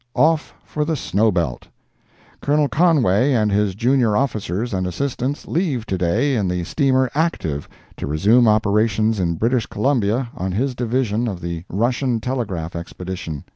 OFF 0.15 0.55
FOR 0.63 0.83
THE 0.83 0.95
SNOW 0.95 1.31
BELT 1.31 1.67
Colonel 2.41 2.67
Conway 2.67 3.33
and 3.33 3.51
his 3.51 3.75
junior 3.75 4.17
officers 4.17 4.73
and 4.73 4.87
assistants 4.87 5.47
leave 5.47 5.85
to 5.85 5.95
day 5.95 6.35
in 6.35 6.47
the 6.47 6.63
steamer 6.63 7.11
Active 7.13 7.69
to 7.97 8.07
resume 8.07 8.47
operations 8.47 9.19
in 9.19 9.35
British 9.35 9.67
Columbia 9.67 10.29
on 10.35 10.53
his 10.53 10.73
division 10.73 11.27
of 11.27 11.39
the 11.39 11.65
Russian 11.69 12.19
Telegraph 12.19 12.75
expedition. 12.75 13.43